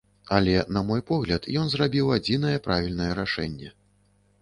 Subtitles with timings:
[0.37, 3.69] Але, на мой погляд, ён зрабіў адзінае правільнае рашэнне.